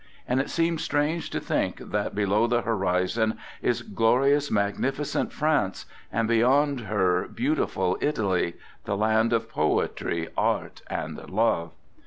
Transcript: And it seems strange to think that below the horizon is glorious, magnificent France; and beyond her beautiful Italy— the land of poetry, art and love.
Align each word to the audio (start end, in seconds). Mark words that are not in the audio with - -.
And 0.27 0.39
it 0.41 0.49
seems 0.49 0.83
strange 0.83 1.29
to 1.29 1.39
think 1.39 1.77
that 1.77 2.15
below 2.15 2.47
the 2.47 2.63
horizon 2.63 3.37
is 3.61 3.83
glorious, 3.83 4.49
magnificent 4.49 5.31
France; 5.31 5.85
and 6.11 6.27
beyond 6.27 6.79
her 6.79 7.27
beautiful 7.27 7.99
Italy— 8.01 8.55
the 8.85 8.97
land 8.97 9.31
of 9.31 9.47
poetry, 9.47 10.27
art 10.35 10.81
and 10.89 11.29
love. 11.29 11.69